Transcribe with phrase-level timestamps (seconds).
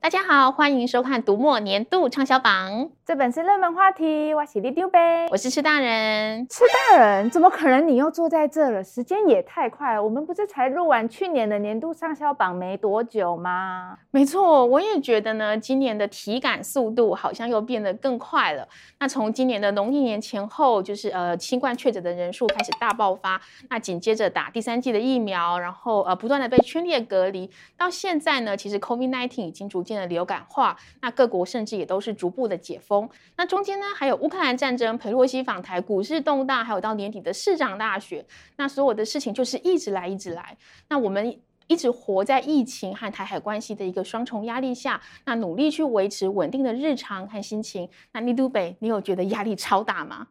[0.00, 2.70] 大家好，欢迎收看《读墨年度畅销榜》。
[3.04, 4.98] 这本是热门话题，我是里长伯，
[5.30, 6.46] 我是吃大人。
[6.48, 6.60] 吃
[6.92, 7.86] 大人，怎么可能？
[7.86, 8.84] 你又坐在这了？
[8.84, 10.02] 时间也太快了。
[10.02, 13.98] 我们不是才录完去年的年度畅销榜没多久吗？
[14.12, 18.66] 没错，我也觉得呢，今年的体感速度好像又变得更快了。
[19.00, 33.08] 那从今年的农历年前后，就是呃，新冠确诊的人数开始大爆发，那紧接着打第三季的疫苗，然后呃，不断的被圈列隔离，到现在呢，其实 COVID-19 已经逐渐的流感化，那各国甚至也都是逐步的解封。
[33.36, 38.24] 那中间呢，还有乌克兰战争、佩洛西访台、股市动荡，还有到年底的市长大选，
[38.56, 40.56] 那所有的事情就是一直来，一直来。
[40.88, 47.88] 那我们一直活在疫情和台海关系的一个双重压力下，那努力去维持稳定的日常和心情。
[48.12, 50.28] 那里长伯，你有觉得压力超大吗？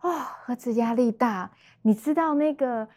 [0.00, 0.10] 哦，
[0.44, 1.52] 何止压力大？
[1.82, 2.88] 你知道那个？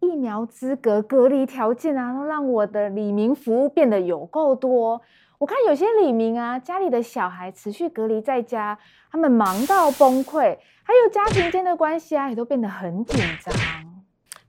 [0.00, 5.00] 疫苗资格、隔离条件啊，都让我的里民服务变得有够多。
[5.38, 8.78] 我看有些里民啊，家里的小孩持续隔离在家，
[9.10, 13.54] 他们忙到崩溃，还有家庭间的关系啊，也都变得很紧张。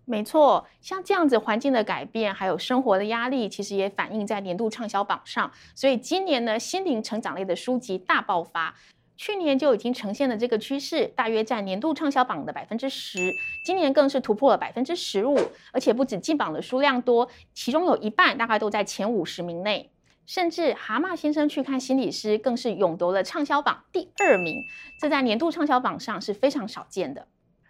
[0.05, 5.49] 没错，像这样子环境的改变，还有生活的压力，其实也反映在年度畅销榜上。
[5.75, 8.73] 所以今年呢，心灵成长类的书籍大爆发。
[9.21, 13.19] 去年就已经呈现了这个趋势，大约占年度畅销榜的百分之十，
[13.63, 15.37] 今年更是突破了百分之十五，
[15.71, 19.91] 而且不止进榜的数量多，其中有一半大概都在前五十名内，
[20.25, 24.63] 甚至蛤蟆先生去看心理师更是勇夺了畅销榜第二名，
[24.99, 27.27] 这在年度畅销榜上是非常少见的。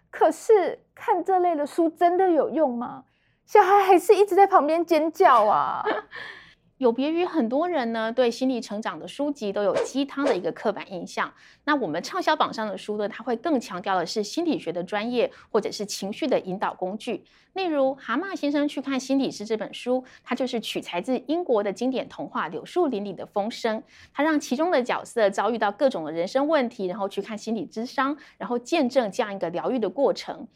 [0.09, 3.03] 可是看这类的书真的有用吗？
[3.45, 5.83] 小孩还是一直在旁边尖叫啊！
[6.81, 11.31] 有别于很多人呢，对心理成长的书籍都有鸡汤的一个刻板印象。
[11.63, 17.23] 那我们畅销榜上的书呢，它会更强调的是心理学的专业，或者是情绪的引导工具。
[17.53, 23.77] 例如《蛤蟆先生去看心理师》这本书，它就是取材自英国的经典童话《柳树林里的风声》，
[24.11, 30.47] 它让其中的角色遭遇到各种的人生问题，然后去看心理咨商，然后见证这样一个疗愈的过程。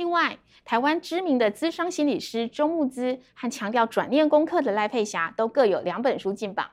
[0.00, 6.70] 另外，台湾知名的咨商心理师周慕姿和强调转念功课的赖佩霞都各有两本书进榜。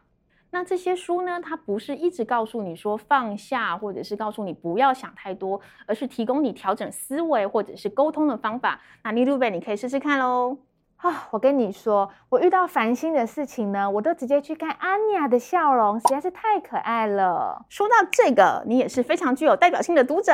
[0.52, 8.80] 那这些书呢，它不是一直告诉你说放下，或者是告诉你不要想太多，而是提供你调整思维或者是沟通的方法。
[9.04, 10.60] 那里长伯，你可以试试看喽。
[10.96, 17.66] 啊，我跟你说，我遇到烦心的事情呢，我都直接去看安雅的笑容，实在是太可爱了。
[17.68, 20.32] 说到这个，你也是非常具有代表性的读者。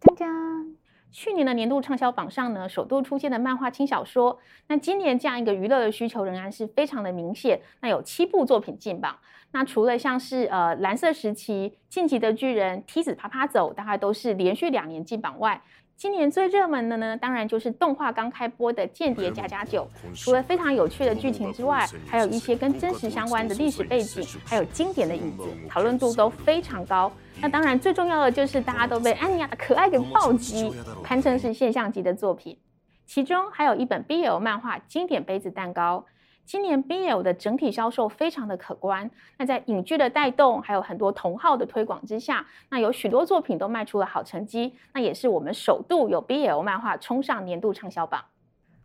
[0.00, 0.79] 锵锵。
[1.12, 4.38] 去年的年度畅销榜上呢，首度出现的漫画轻小说。
[4.68, 7.60] 那今年这样一个娱乐的需求仍然是非常的明显。
[7.80, 9.16] 那有七部作品进榜。
[9.52, 15.60] 那除了像是呃蓝色时期、晋级的巨人、梯子爬爬走，大概都是连续两年进榜外。
[15.96, 19.86] 今年最热门的呢，当然就是动画刚开播的《间谍家家酒》。
[20.18, 27.12] 除了非常有趣的剧情之外，还有一些跟真实相关的历史背景，还有经典的影子，讨论度都非常高。
[27.42, 30.72] 那当然最重要的就是大家都被安妮亚的可爱给暴击，
[31.02, 32.56] 堪称是现象级的作品。
[33.04, 36.06] 其中还有一本 BL 漫画《经典杯子蛋糕》。
[36.50, 48.24] 今年 BL 的整体销售非常的可观，那在影剧的带动，还有很多同号的推广之下，那有许多作品都卖出了好成绩，那也是我们首度有 BL 漫画冲上年度畅销榜。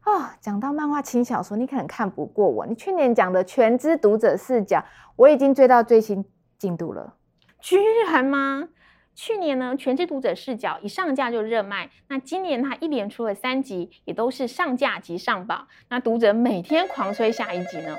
[0.03, 4.77] 哦，讲到漫画轻小说，你可能看不过我，你去年讲的《全知读者视角》，
[5.15, 6.23] 我已经追到最新
[6.59, 7.15] 进度了，
[7.59, 8.69] 居然吗？
[9.15, 11.89] 去年呢，全职读者视角一上架就热卖。
[12.09, 15.65] 那今年它一连出了三集，也都是上架即上榜。
[15.89, 17.95] 那读者每天狂催下一集呢。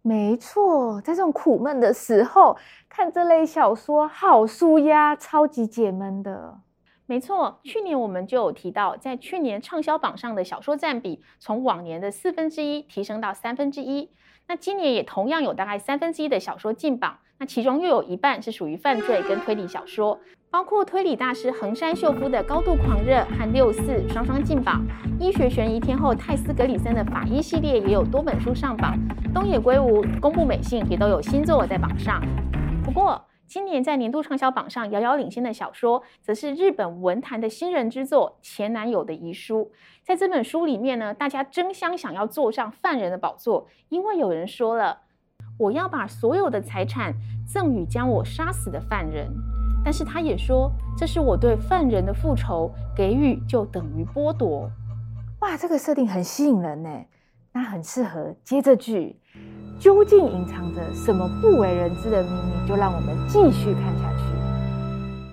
[0.00, 2.56] 没错，在这种苦闷的时候，
[2.88, 6.58] 看这类小说好舒压，超级解闷的。
[7.06, 14.08] 没错，去年我们就有提到，在去年畅销榜上的小说占比，从往年的四分之一提升到三分之一。
[14.48, 20.18] 那今年也同样有大概三分之一的小说进榜，那其中又有一半是属于犯罪跟推理小说。
[20.50, 24.82] 包括推理大师横山秀夫的《高度狂热》和六四双双进榜，
[25.18, 28.96] 医学悬疑天后泰斯·格里森的法医系列也有多本书上榜，
[29.34, 32.22] 东野圭吾、宫部美幸也都有新作在榜上。
[32.84, 39.70] 不过，今年在年度畅销榜上遥遥领先的小说，则是日本文坛的新人之作《前男友的遗书》。
[40.02, 45.02] 在这本书里面呢，大家争相想要坐上犯人的宝座，因为有人说了
[45.58, 47.14] ：“我要把所有的财产
[47.46, 49.28] 赠与将我杀死的犯人。”
[49.84, 54.70] 但是他也说，这是我对犯人的复仇，给予就等于剥夺。
[55.40, 57.04] 哇，这个设定很吸引人呢，
[57.52, 59.20] 那很适合接着剧。
[59.84, 62.66] 究竟隐藏着什么不为人知的秘密？
[62.66, 64.24] 就让我们继续看下去。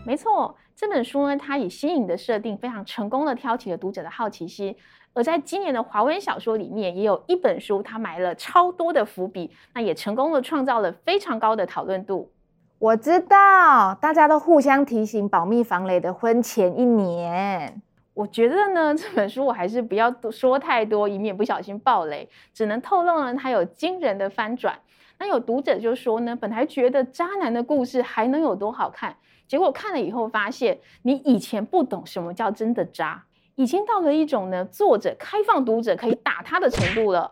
[0.05, 4.75] 没错，这本书呢，它以新颖的设定，非常成功的挑起了读者的好奇心。
[5.13, 12.29] 而在今年的华文小说里面，也有一本书，它埋了超多的伏笔，那也成功的创造了非常高的讨论度。
[12.77, 17.81] 我知道，大家都互相提醒保密防雷的婚前一年。
[18.13, 22.27] 我觉得呢， 这本书我还是不要多说太多，以免不小心爆雷。
[22.53, 24.77] 只能透露呢，它有惊人的翻转。
[25.17, 29.15] 那有读者就说呢，本来觉得渣男的故事还能有多好看，
[29.47, 33.23] 结果看了以后发现，你以前不懂什么叫真的渣，
[33.55, 37.31] 已经到了一种呢，作者开放读者可以打他的程度了。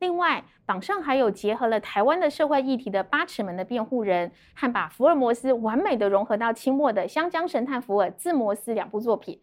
[0.00, 9.40] 另外，榜上还有结合了台湾的社会议题的《八尺门的辩护人》，和把福尔摩斯完美的融合到清末的《香江神探福尔自摩斯》两部作品，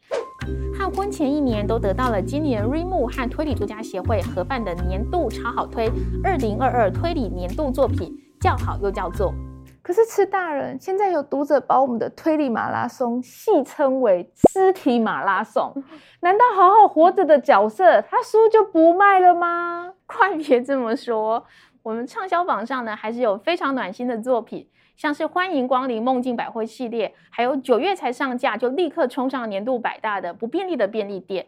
[0.77, 5.91] 和婚前一年都得到了今年瑞木和推理作家协会合办的年度超好推
[6.23, 9.33] 二零二二推理年度作品，叫好又叫座。
[9.81, 15.73] 可是，吃大人，现在有读者把我们的推理马拉松戏称为“尸体马拉松
[16.21, 19.94] ”，难道好好活着的角色，他书就不卖了吗？
[20.05, 21.45] 快别这么说，
[21.83, 31.43] 我们畅销榜上呢，还是有非常暖心的作品，像是《欢迎光临梦境百货》系列，还有九月才上架就立刻冲上年度百大的《不便利的便利店》。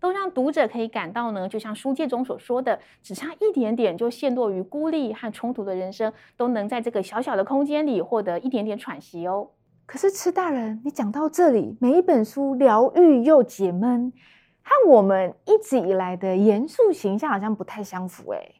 [0.00, 9.50] 都让读者可以感到呢，就像书界中所说的，只差一点点就陷落于孤立和冲突的人生，都能在这个小小的空间里获得一点点喘息哦。
[9.84, 14.10] 可是，吃大人，你讲到这里，每一本书疗愈又解闷，
[14.62, 18.54] 和我们一直以来的严肃形象好像不太相符哎。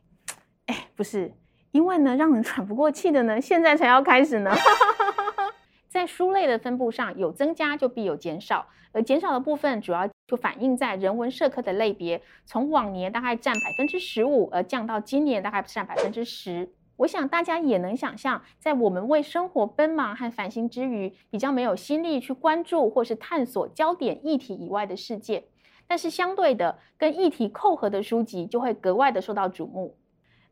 [0.66, 1.32] 哎，不是，
[1.72, 4.50] 因为呢，让人喘不过气的呢，现在才要开始呢。
[5.88, 16.72] 在书类的分布上，有增加就必有减少，而减少的部分主要就反映在人文社科的类别，从往年大概占百分之十五，而降到今年大概占百分之十。
[16.98, 25.46] 我想大家也能想象，在我们为生活奔忙和烦心之余，比较没有心力去关注或是探索焦点议题以外的世界。
[25.90, 29.96] 但是相对的，跟议题扣合的书籍就会格外的受到瞩目。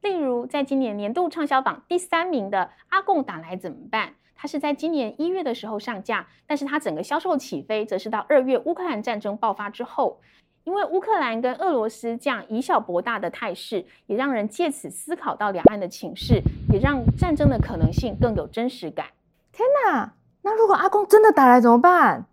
[0.03, 2.59] 例如，在今年年度畅销榜第三名的
[2.89, 4.09] 《阿共打来怎么办》。
[4.35, 10.21] 它是在今年一月的时候上架，但是它整个销售起飞，则是到二月乌克兰战争爆发之后，
[10.65, 16.43] 因为乌克兰跟俄罗斯这样以小博大的态势，也让人借此思考到两岸的情势，
[16.73, 19.07] 也让战争的可能性更有真实感。
[19.53, 22.27] 天哪，那如果阿共真的打来怎么办？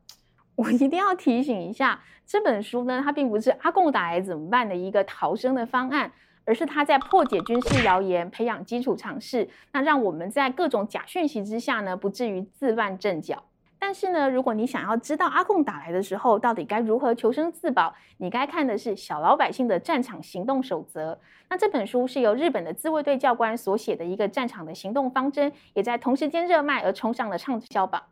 [0.56, 6.12] 我一定要提醒一下，这本书呢，它并不是阿共打来怎么办的一个逃生的方案。
[6.48, 13.46] 而是他在破解军事谣言，培养基础常识，那让我们在各种假讯息之下呢，不至于自乱阵脚。
[13.80, 21.20] 但是呢，如果你想要知道阿共打来的时候到底该如何求生自保，你该看的是小老百姓的战场行动守则。
[21.50, 28.04] 那这本书是由日本的自卫队教官所写的一个战场的行动方针，也在同时间热卖而冲上了畅销榜。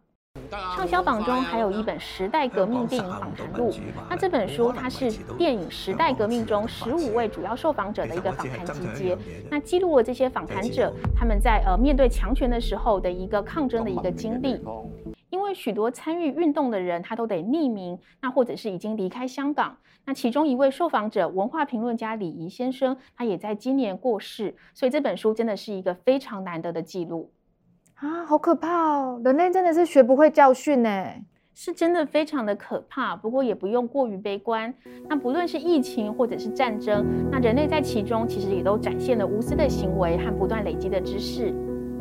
[0.50, 3.72] 畅销榜中还有一本《时代革命电影访谈录》，
[4.10, 9.18] 那这本书它是电影《时代革命》中十五位主要受访者的一个访谈集结，
[9.52, 14.60] 那记录了这些访谈者他们在呃面对强权的时候的一个抗争的一个经历。
[15.30, 19.78] 因为许多参与运动的人他都得匿名，那或者是已经离开香港。
[20.06, 27.32] 那其中一位受访者文化评论家李怡先生，他也在今年过世，所以这本书真的是一个非常难得的记录。
[28.04, 29.22] 啊，好可怕哦！
[29.24, 31.06] 人类真的是学不会教训呢，
[31.56, 33.16] 是真的非常的可怕。
[33.16, 34.74] 不过也不用过于悲观。
[35.08, 41.56] 那不论是疫情或者是战争，那人类在其中其实也都展现了无私的行为和不断累积的知识。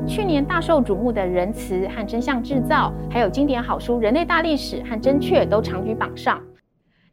[0.04, 6.42] 去年大受瞩目的《仁慈》和《真相制造》，还有经典好书《人类大历史》和《真确》都长居榜上，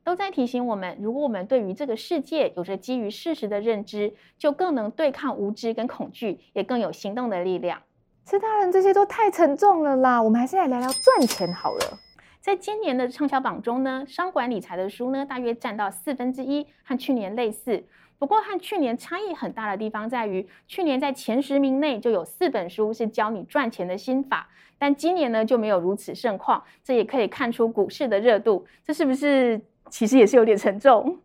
[0.04, 7.82] 都在提醒我们：如果我们对于这个世界有着基于事实的认知，就更能对抗无知跟恐惧，也更有行动的力量。
[8.30, 11.98] 吃大人这些都太沉重了啦，我们还是来聊聊赚钱好了。
[12.40, 17.84] 在今年的畅销榜中呢，商管理财的书呢，大约占到四分之一，和去年类似。
[18.20, 26.64] 不过和去年差异很大的地方在于，去年在前十名内就有四本书是教你赚钱的心法，但今年呢就没有如此盛况。
[26.84, 29.60] 这也可以看出股市的热度，这是不是
[29.90, 31.18] 其实也是有点沉重？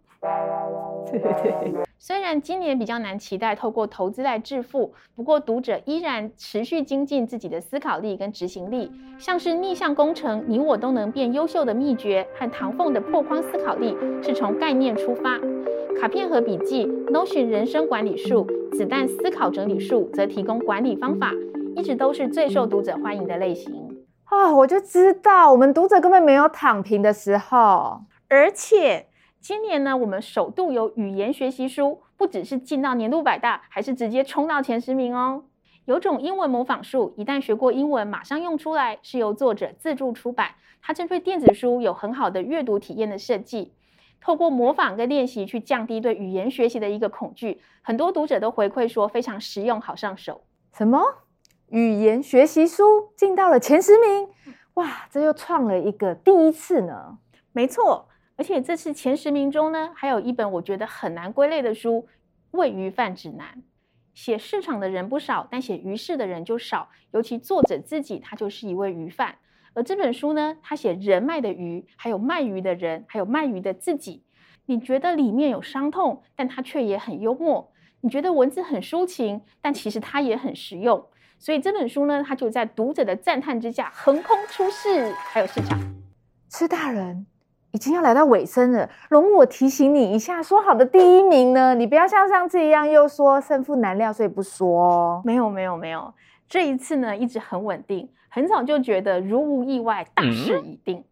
[1.98, 15.38] 虽然今年比较难期待透过投资来致富，不过读者依然持续精进自己的思考力跟执行力，像是逆向工程，你我都能变优秀的秘诀和唐凤的破框思考力是从概念出发，
[15.98, 21.32] 卡片和笔记，Notion 人生管理术，子弹思考整理术则提供管理方法，
[21.74, 23.72] 一直都是最受读者欢迎的类型。
[24.24, 29.06] 啊、哦，我就知道我们读者根本没有躺平的时候，而且。
[29.44, 35.44] 今年呢，我们首度有语言学习书，不只是进到年度百大，还是直接冲到前十名哦。
[35.84, 40.52] 有种英文模仿术，一旦学过英文，马上用出来，是由作者自助出版。
[40.80, 43.74] 它针对电子书有很好的阅读体验的设计，
[44.18, 47.60] 透过模仿跟练习去降低对语言学习的一个恐惧。
[47.82, 50.40] 很多读者都回馈说非常实用，好上手。
[50.72, 51.02] 什么
[51.68, 54.26] 语言学习书进到了前十名？
[54.72, 57.18] 哇，这又创了一个第一次呢！
[57.52, 62.02] 没错，而且这次前十名中呢，还有一本我觉得很难归类的书，
[62.50, 63.54] 《喂鱼饭指南》。
[64.12, 66.88] 写市场的人不少，但写鱼市的人就少。
[67.12, 69.36] 尤其作者自己，他就是一位鱼贩。
[69.72, 74.22] 而这本书呢，他写人卖的鱼，还有卖鱼的人，还有卖鱼的自己。
[74.66, 77.72] 你觉得里面有伤痛，但他却也很幽默。
[78.00, 81.06] 你觉得文字很抒情，但其实他也很实用。
[81.38, 85.78] 所以这本书呢，他就在读者的赞叹之下横空出世，还有市场。
[86.48, 87.26] 吃大人。
[87.74, 91.74] 已经要来到尾声了，容我提醒你一下，说好的第一名呢？
[91.74, 95.22] 你不要像上次一样又说胜负难料，所以不说哦。
[95.24, 96.14] 没有没有没有，
[96.48, 101.02] 这一次呢一直很稳定，很早就觉得如无意外大势已定。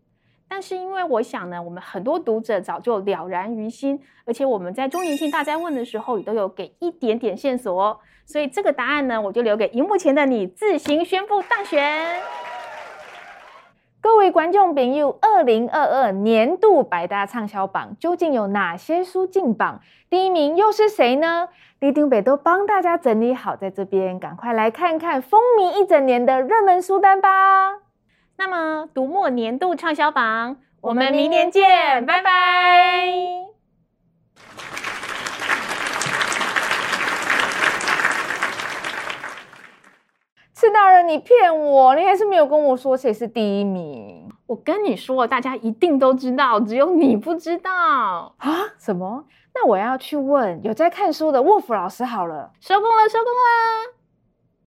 [0.49, 12.21] 但是因为我想呢，我们很多读者早就了然于心，而且我们在周年庆大哉问的时候也都有给一点点线索哦，所以这个答案呢，我就留给荧幕前的你自行宣布当选。
[14.03, 19.81] 各位观众朋友，二零二二年度百大畅销榜究竟有哪些书进榜？
[20.11, 21.49] 第一名又是谁呢？
[21.79, 27.29] 李丁北都帮大家整理好，在这边赶快来看看风靡一整年的热门书单吧。
[28.39, 32.33] 那么，读墨年度畅销榜，我们明年见，拜拜。
[40.55, 44.27] 是大人，你骗我，你还是没有跟我说谁是第一名。
[44.47, 47.71] 我跟你说，大家一定都知道，只有你不知道
[48.39, 48.51] 啊？
[48.79, 49.27] 什么？
[49.55, 52.51] 那我要去问有在看书的沃夫老师好了。
[52.61, 54.02] 收工了，收工了。